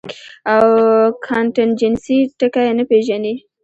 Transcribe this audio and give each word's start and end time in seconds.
او 0.53 0.65
کانټنجنسي 1.29 2.17
ټکے 2.39 2.65
نۀ 2.77 2.83
پېژني- 2.89 3.33